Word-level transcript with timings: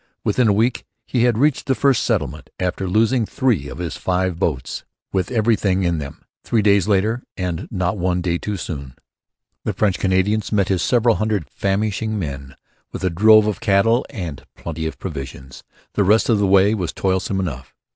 Within 0.23 0.47
a 0.47 0.51
week 0.53 0.83
he 1.05 1.25
had 1.25 1.37
reached 1.37 1.67
the 1.67 1.75
first 1.75 2.01
settlement, 2.01 2.49
after 2.59 2.87
losing 2.89 3.23
three 3.23 3.67
of 3.67 3.77
his 3.77 3.97
five 3.97 4.39
boats 4.39 4.83
with 5.13 5.29
everything 5.29 5.83
in 5.83 5.99
them. 5.99 6.25
Three 6.43 6.63
days 6.63 6.87
later, 6.87 7.21
and 7.37 7.67
not 7.69 7.99
one 7.99 8.19
day 8.19 8.39
too 8.39 8.57
soon, 8.57 8.95
the 9.63 9.73
French 9.73 9.99
Canadians 9.99 10.51
met 10.51 10.69
his 10.69 10.81
seven 10.81 11.17
hundred 11.17 11.47
famishing 11.51 12.17
men 12.17 12.55
with 12.91 13.03
a 13.03 13.11
drove 13.11 13.45
of 13.45 13.61
cattle 13.61 14.03
and 14.09 14.43
plenty 14.55 14.87
of 14.87 14.97
provisions. 14.97 15.63
The 15.93 16.03
rest 16.03 16.29
of 16.29 16.39
the 16.39 16.47
way 16.47 16.73
was 16.73 16.93
toilsome 16.93 17.39
enough. 17.39 17.75